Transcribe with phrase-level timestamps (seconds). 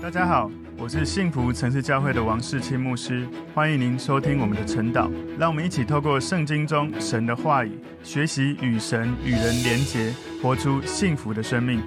[0.00, 0.48] 大家好，
[0.78, 5.10] 我是幸福城市教会的王世清牧师，欢迎您收听我们的晨祷。
[5.36, 11.82] 让我们一起透过圣经中神的话语，学习与神与人连结，活出幸福的生命。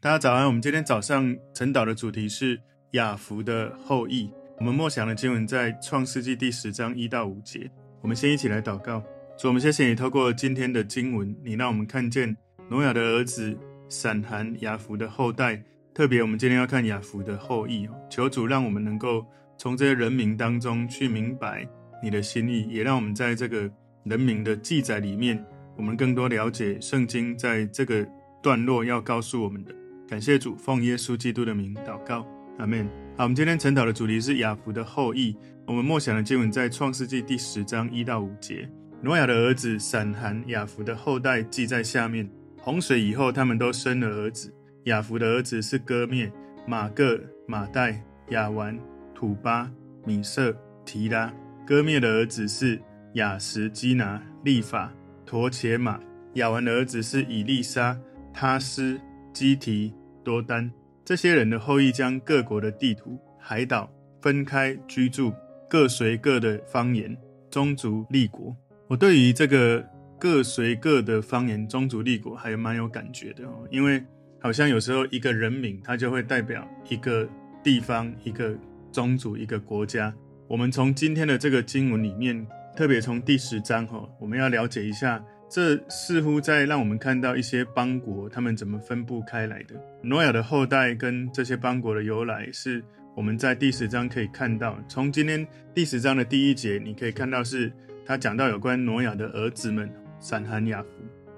[0.00, 2.58] 大家早安，我们今天早上晨祷的主题是
[2.92, 4.30] 雅弗的后裔。
[4.58, 7.70] 我们默想的经文在创世纪第十章一到五节。
[8.00, 9.00] 我们先一起来祷告，
[9.38, 12.34] 主，我们谢谢你透过今天的经文，你让我们看见
[12.70, 13.54] 挪亚的儿子
[13.90, 15.62] 闪、含、雅弗的后代。
[15.94, 17.92] 特别，我们今天要看雅弗的后裔哦。
[18.08, 19.26] 求主让我们能够
[19.58, 21.68] 从这些人名当中去明白
[22.02, 23.70] 你的心意，也让我们在这个
[24.04, 25.44] 人名的记载里面，
[25.76, 28.08] 我们更多了解圣经在这个
[28.42, 29.74] 段落要告诉我们的。
[30.08, 32.26] 感谢主，奉耶稣基督的名祷告，
[32.58, 32.88] 阿门。
[33.18, 35.36] 好，我们今天晨祷的主题是雅弗的后裔。
[35.66, 38.66] 我们默想的经文在创世纪第十章一到五节。
[39.02, 42.28] 挪亚的儿子闪、含、雅弗的后代记在下面。
[42.56, 44.52] 洪水以后，他们都生了儿子。
[44.84, 46.30] 雅弗的儿子是哥灭、
[46.66, 48.76] 马各、马代、亚完、
[49.14, 49.70] 土巴、
[50.04, 50.52] 米色、
[50.84, 51.32] 提拉。
[51.64, 52.80] 哥灭的儿子是
[53.14, 54.92] 亚什基拿、利法、
[55.24, 56.00] 陀且马。
[56.34, 57.96] 亚完的儿子是以利沙、
[58.34, 59.00] 他施、
[59.32, 59.94] 基提、
[60.24, 60.68] 多丹。
[61.04, 63.88] 这些人的后裔将各国的地图、海岛
[64.20, 65.32] 分开居住，
[65.70, 67.16] 各随各的方言、
[67.52, 68.56] 宗族、立国。
[68.88, 69.86] 我对于这个
[70.18, 74.04] 各随各的方言、宗族、立国还蛮有感觉的哦，因为。
[74.42, 77.28] 好像有时候一个人名，它就会代表一个
[77.62, 78.52] 地方、一个
[78.90, 80.12] 宗族、一个国家。
[80.48, 82.44] 我们从今天的这个经文里面，
[82.76, 89.76] 特别从第十章哈，我们要了解一下，这似乎在让我们看到一些邦国他们怎么分布开来的。
[90.02, 92.82] 挪亚的后代跟这些邦国的由来，是
[93.14, 94.76] 我们在第十章可以看到。
[94.88, 97.72] 从今天第十章的第一节，你可以看到是
[98.04, 100.88] 他讲到有关挪亚的儿子们，闪、含、雅弗。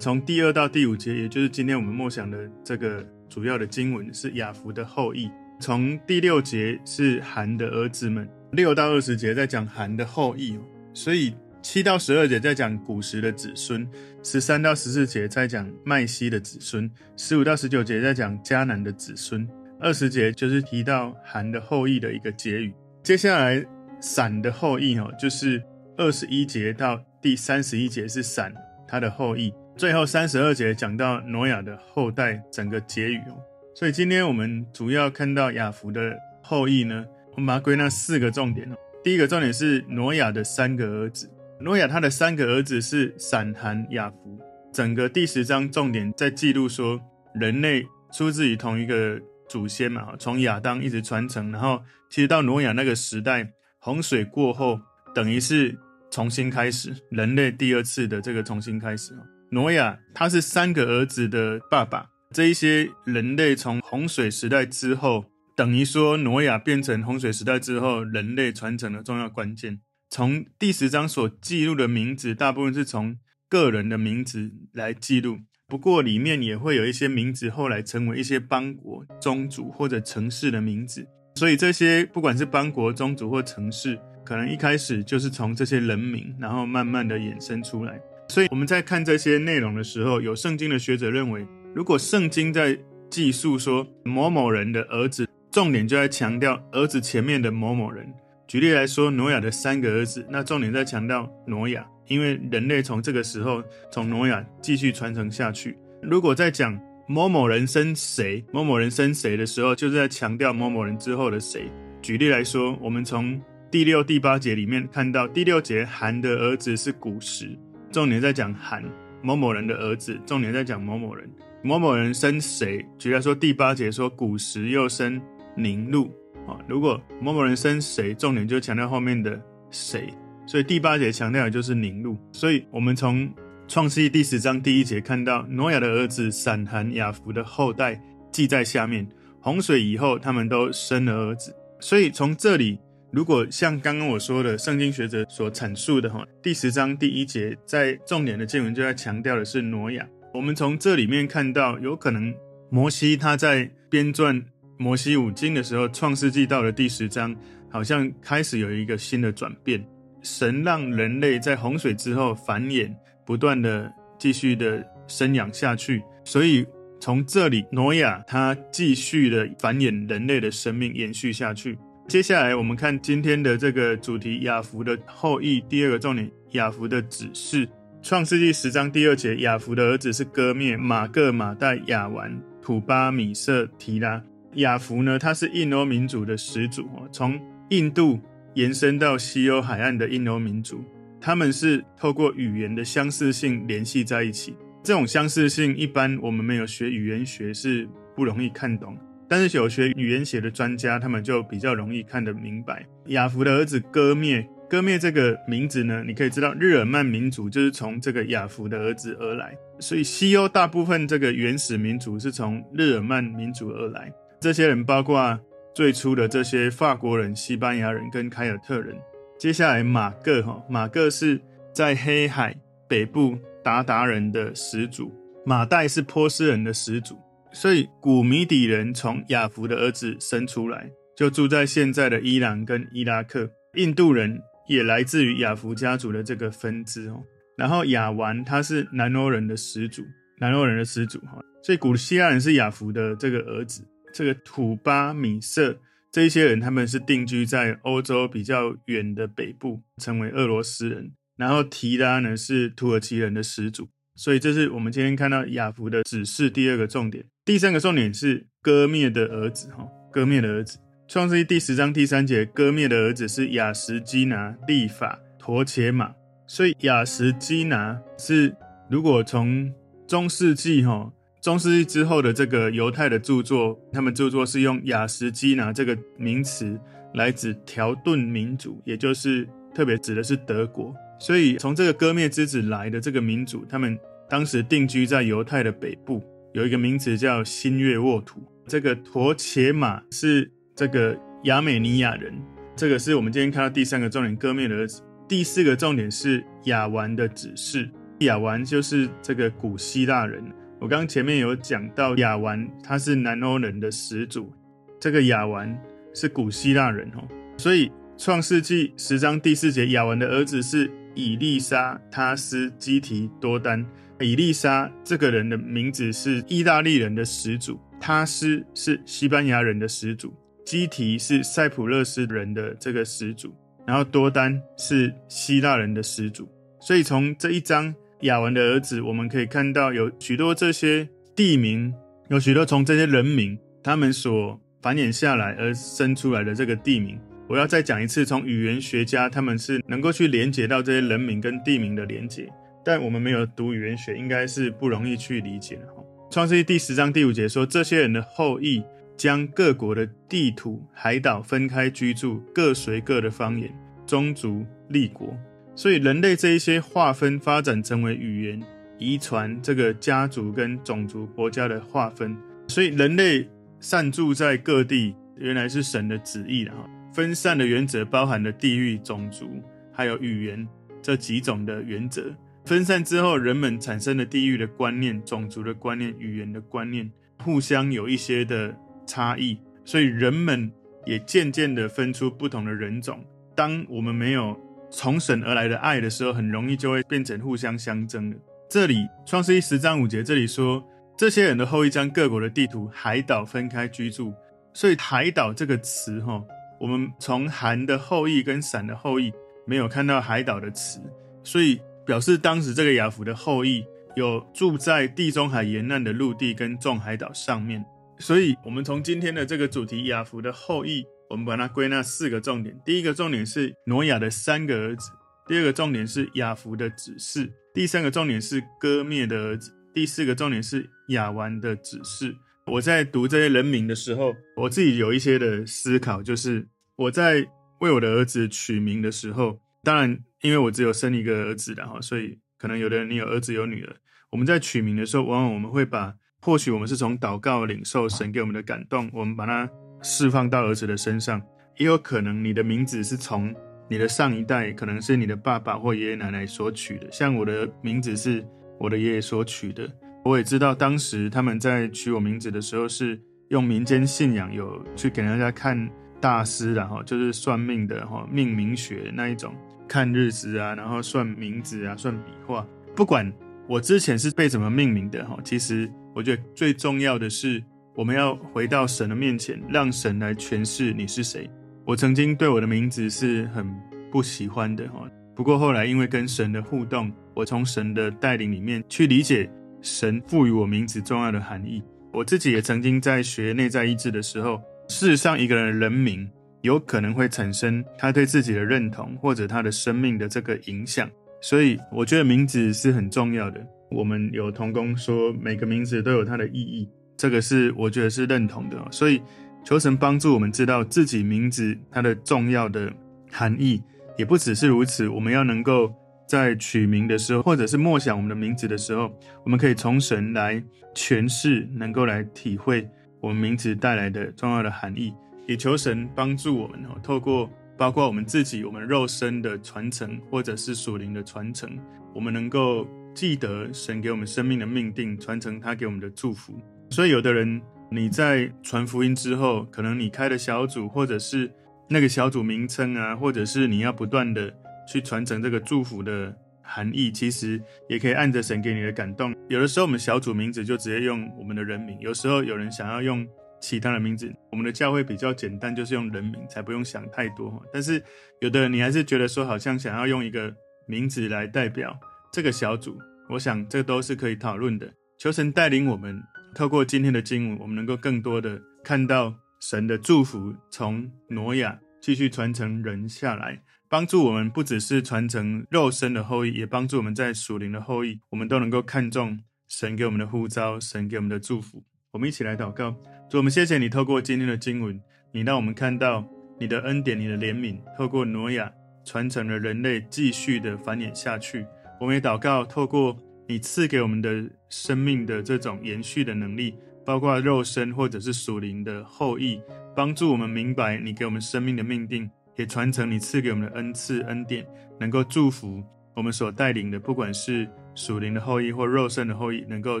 [0.04, 5.30] 从第二到第五节，也就是今天我们默想的这个主要的经文，是雅弗的后裔。
[5.58, 10.58] 从第六节是含的儿子们，六到二十节在讲含的后裔，
[10.92, 13.88] 所以七到十二节在讲古时的子孙，
[14.22, 19.48] 十三到十四节在讲麦西的子孙，十五到十九节在讲迦南的子孙，
[19.80, 22.74] 二十节就是提到含的后裔的一个结语。
[23.02, 23.64] 接下来
[24.02, 25.62] 闪的后裔哦，就是
[25.96, 28.52] 二十一节到第三十一节是闪
[28.86, 29.50] 他的后裔。
[29.76, 33.34] 最后三十二节讲到挪亚的后代整个结语哦，
[33.74, 37.04] 所以今天我们主要看到雅弗的后裔呢，
[37.34, 38.76] 我们把它归纳四个重点哦。
[39.02, 41.28] 第一个重点是挪亚的三个儿子，
[41.60, 44.38] 挪亚他的三个儿子是闪、含、雅弗。
[44.72, 47.00] 整个第十章重点在记录说，
[47.34, 54.78] 人类出自于同一个祖先嘛，从亚当一直传承，然后其实到挪亚那个时代，洪水过后，
[55.12, 55.76] 等于是
[56.12, 59.18] 重新开始，人类第二次的这个重新开始哦。
[59.54, 69.78] 挪亚他是三个儿子的爸爸，这一些人类从洪水时代之后，等于说挪亚变成洪水时代之后人类传承的重要关键。
[70.10, 73.16] 从第十章所记录的名字，大部分是从
[73.48, 75.38] 个人的名字来记录，
[75.68, 81.06] 不过里面也会有一些名字后来成为一些邦国、宗族或者城市的名字。
[81.36, 88.00] 所以这些不管是邦国、宗族或城市，可能一开始就是从这些人名，然后慢慢的衍生出来。
[88.28, 92.78] 所以我们在看这些内容的时候，有圣经的学者认为，如果圣经在
[93.10, 98.06] 记述说某某人的儿子，重点就在强调儿子前面的某某人。
[98.48, 105.76] 举例来说，挪亚的三个儿子，那重点在强调挪亚，因为人类从这个时候从挪亚继续传承下去。
[106.02, 111.70] 如果在讲某某人生谁，某某人生谁的时候，就是在强调某某人之后的谁。
[112.02, 117.56] 举例来说，我们从第六、第八节里面看到，第六节含的儿子是古实。
[117.94, 118.82] 重点在讲韩
[119.22, 121.30] 某某人的儿子，重点在讲某某人，
[121.62, 122.84] 某某人生谁？
[122.98, 125.22] 举例说，第八节说古时又生
[125.56, 126.10] 宁禄
[126.44, 126.58] 啊。
[126.66, 129.40] 如果某某人生谁，重点就强调后面的
[129.70, 130.12] 谁，
[130.44, 132.18] 所以第八节强调的就是宁禄。
[132.32, 133.32] 所以我们从
[133.68, 139.06] 创世记第十章第一节看到挪亚的儿子闪、含、雅弗的后代记在下面，
[139.38, 142.76] 洪水以后他们都生了儿子，所以从这里。
[143.14, 150.04] 如果像刚刚我说的，圣经学者所阐述的哈，第十章第一节，在重点的经文就在强调的是挪亚。
[150.32, 152.34] 我们从这里面看到，有可能
[152.70, 154.42] 摩西他在编撰
[154.76, 157.32] 摩西五经的时候，创世纪到了第十章，
[157.70, 159.80] 好像开始有一个新的转变。
[160.24, 162.92] 神让人类在洪水之后繁衍，
[163.24, 163.88] 不断的
[164.18, 166.66] 继续的生养下去，所以
[166.98, 171.78] 从这里，挪亚他继续的繁衍人类的生命，延续下去。
[172.06, 175.60] 接下来我们看今天的这个主题：雅弗的后裔。
[175.62, 177.66] 第二个重点，雅弗的子嗣。
[178.02, 184.22] 创世纪十章第二节，雅弗的儿子是歌篾、玛各、玛代、亚完、土巴、米色、提拉。
[184.56, 187.40] 雅弗呢，他是印欧民族的始祖，从
[187.70, 188.20] 印度
[188.52, 190.84] 延伸到西欧海岸的印欧民族，
[191.18, 194.54] 他们是透过语言的相似性联系在一起。
[194.82, 198.96] 这种相似性，一般我们没有学语言学是不容易看懂，
[199.34, 202.86] 但是有学语言学的专家，他们就比较容易看得明白。
[203.06, 214.08] 雅弗的儿子歌灭，歌灭这个名字呢，你可以知道日耳曼民族就是从这个雅弗的儿子而来，所以西欧大部分这个原始民族是从日耳曼民族而来。
[214.40, 215.36] 这些人包括
[215.74, 218.96] 最初的这些法国人、西班牙人跟凯尔特人。
[219.36, 221.40] 接下来马各哈，马各是
[221.72, 222.54] 在黑海
[222.86, 225.12] 北部达达人的始祖，
[225.44, 227.18] 马代是波斯人的始祖。
[227.54, 233.48] 所以古米底人从亚弗的儿子生出来，就住在现在的伊朗跟伊拉克。
[233.76, 237.22] 印度人也来自于亚弗家族的这个分支哦。
[237.56, 240.02] 然后亚完他是南欧人的始祖，
[240.40, 241.38] 南欧人的始祖哈。
[241.62, 243.86] 所以古希腊人是亚弗的这个儿子。
[244.12, 245.78] 这个土巴米色
[246.12, 251.12] 这一些人，他们是定居在欧洲比较远的北部，成为俄罗斯人。
[251.36, 257.24] 然后提拉呢是土耳其人的始祖，所以这是我们今天看到雅弗的指示第二个重点。
[257.44, 260.78] 第三个重点是歌灭的儿子，哈，歌灭的儿子。
[261.08, 266.14] 创世纪第十章第三节，歌灭的儿子是亚什基拿、利法、陀伽玛。
[266.46, 268.54] 所以亚什基拿是
[268.88, 269.72] 如果从
[270.06, 271.12] 中世纪，哈。
[271.42, 276.80] 中世纪之后的这个犹太的著作，他们著作是用亚什基拿这个名词
[277.12, 280.94] 来指条顿民族，也就是特别指的是德国。
[281.18, 286.22] 所以从这个割灭之子来的这个民族，他们当时定居在犹太的北部，
[286.52, 288.42] 有一个名词叫新月沃土。
[288.66, 292.34] 这个陀伽玛是这个亚美尼亚人，
[292.74, 295.02] 这个是我们今天看到第三个重点，割灭的儿子。
[295.28, 297.88] 第四个重点是亚完的指示，
[298.20, 300.42] 亚完就是这个古希腊人。
[300.80, 304.52] 我刚前面有讲到亚完，他是南欧人的始祖。
[305.00, 305.78] 这个亚完
[306.14, 313.84] 是古希腊人哦，所以创世纪十章第四节，亚完的儿子是以利沙、他斯、基提、多丹。
[314.20, 320.32] 以利沙这个人的名字是意大利人的始祖，他斯是西班牙人的始祖，
[320.64, 323.54] 基提是塞浦路斯人的这个始祖，
[323.86, 326.48] 然后多丹是希腊人的始祖。
[326.80, 327.94] 所以从这一章。
[328.20, 331.06] 亚文的儿子，我们可以看到有许多这些
[331.36, 331.92] 地名，
[332.30, 337.20] 有许多从这些人名他们所繁衍下来而生出来的这个地名。
[337.46, 342.50] 我要再讲一次，从语言学家他们是能够去连接到这些人名跟地名的连接，
[342.84, 345.88] 但我们没有读语言学，应该是不容易去理解的。
[346.30, 348.82] 创世纪第十章第五节说，这些人的后裔
[349.16, 353.70] 将各国的地图、海岛分开居住，各随各的方言、
[354.06, 355.36] 宗族、立国。
[355.76, 358.62] 所以人类这一些划分发展成为语言、
[358.98, 362.34] 遗传这个家族跟种族国家的划分，
[362.68, 363.46] 所以人类
[363.80, 366.88] 散住在各地，原来是神的旨意了哈。
[367.14, 369.62] 分散的原则包含了地域、种族
[369.92, 370.66] 还有语言
[371.00, 372.34] 这几种的原则。
[372.64, 377.08] 分散之后，人们产生了地域的观念、种族的观念、语言的观念，
[377.44, 378.74] 互相有一些的
[379.06, 380.72] 差异，所以人们
[381.06, 383.24] 也渐渐的分出不同的人种。
[383.54, 384.58] 当我们没有
[384.90, 388.36] 从神而来的爱的时候，很容易就会变成互相相争的。
[388.68, 390.84] 这里创世记十章五节，这里说
[391.16, 394.34] 这些人的后裔将各国的地图、海岛分开居住。
[394.76, 396.42] 所以“海岛”这个词，哈，
[396.84, 399.32] 我们从含的后裔跟闪的后裔
[399.66, 401.00] 没有看到“海岛”的词，
[401.42, 403.82] 所以表示当时这个亚弗的后裔
[404.16, 407.82] 有住在地中海沿岸的陆地跟众海岛上面。
[408.18, 411.06] 所以，我们从今天的这个主题亚弗的后裔。
[411.30, 415.10] 我们把它归纳四个重点：第一个重点是挪亚的三个儿子；
[415.48, 422.36] 第二个重点是亚弗的指示；第三个重点是歌灭的儿子；第四个重点是亚完的指示。
[422.66, 427.46] 我在读这些人名的时候，我自己有一些的思考，就是我在
[427.80, 433.96] 为我的儿子取名的时候，当然因为我只有生一个儿子的哈，所以可能有的人你有儿子有女儿，
[434.30, 439.68] 我们在取名的时候，往往我们会把或许我们是从祷告领受神给我们的感动，我们把它。
[440.06, 441.40] 释放到儿子的身上，
[441.78, 443.54] 也有可能你的名字是从
[443.88, 447.10] 你的上一代，可能是你的爸爸或爷爷奶奶所取的。
[447.10, 448.46] 像我的名字是
[448.78, 449.90] 我的爷爷所取的。
[450.22, 455.90] 我也知道当时他们在取我名字的时候，是用民间信仰有去给人家看
[456.24, 459.54] 大师，然后就是算命的哈，命名学那一种，
[459.86, 462.66] 看日子啊，然后算名字啊，算笔画。
[462.96, 463.30] 不管
[463.68, 467.62] 我之前是被怎么命名的哈，其实我觉得最重要的是。
[467.96, 471.48] 我们要回到神的面前，让神来诠释你是谁。
[471.84, 473.64] 我曾经对我的名字是很
[474.10, 479.48] 不喜欢的哈，不过后来因为跟神的互动，我从神的带领里面去理解
[479.80, 481.80] 神赋予我名字重要的含义。
[482.12, 486.28] 我自己也曾经在学内在医治的时候，事实上，一个人的人名
[486.62, 491.10] 有可能会产生他对自己的认同，或者他的生命的这个影响。
[491.40, 493.60] 所以，我觉得名字是很重要的。
[493.90, 498.76] 我们有同工说，每个名字都有它的意义，这个是我觉得是认同的。
[498.90, 499.20] 所以，
[499.64, 502.92] 求神帮助我们知道自己名字它的重要的
[503.30, 503.82] 含义，
[504.16, 505.08] 也不只是如此。
[505.08, 505.92] 我们要能够
[506.26, 509.12] 在取名的时候，或者是默想我们的名字的时候，
[509.44, 510.62] 我们可以从神来
[510.94, 512.88] 诠释，能够来体会
[513.24, 515.14] 我们名字带来的重要的含义。
[515.46, 521.70] 也求神帮助我们哦，透过包括我们自己、我们肉身的传承，或者是属灵的传承，
[522.14, 522.86] 我们能够。
[523.14, 526.52] 记得神给我们生命的命定，传承他给我们的祝福。
[526.90, 531.48] 所以，有的人你在传福音之后，可能你开的小组，或者是
[531.88, 534.52] 那个小组名称啊，或者是你要不断的
[534.88, 539.34] 去传承这个祝福的含义，其实也可以按着神给你的感动。
[539.48, 543.26] 有的时候，我们小组名字就直接用我们的人名；有时候有人想要用
[543.60, 547.62] 其他的名字，我们的教会比较简单，就是用人名，才不用想太多。
[547.72, 548.02] 但是，
[548.40, 550.54] 有的你还是觉得说，好像想要用一个
[550.88, 551.98] 名字来代表。
[552.32, 554.92] 这个小组，我想这都是可以讨论的。
[555.18, 556.20] 求神带领我们，
[556.54, 563.62] 透过今天的经文，我们能够更多的看到神的祝福从挪亚继续传承人下来，
[563.94, 571.84] 帮助我们不只是传承肉身的后裔，也帮助我们在属灵的后裔，我们都能够看重神给我们的呼召，神给我们的祝福。
[572.10, 572.90] 我们一起来祷告，
[573.30, 578.68] 主，我们谢谢你透过今天的经文，你让我们看到你的恩典，你的怜悯，透过挪亚
[579.04, 581.64] 传承了人类继续的繁衍下去。
[582.00, 586.74] 我们也祷告，透过你赐给我们的生命的这种延续的能力，
[587.06, 589.60] 包括肉身或者是属灵的后裔，
[589.94, 594.66] 帮助我们明白你给我们生命的命定，也传承你赐给我们的恩赐恩典，
[594.98, 595.82] 能够祝福
[596.14, 600.00] 我们所带领的，不管是属灵的后裔或肉身的后裔，能够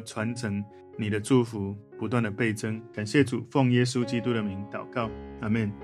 [0.00, 0.64] 传承
[0.96, 2.80] 你的祝福，不断的倍增。
[2.92, 5.83] 感谢主，奉耶稣基督的名祷告，阿门。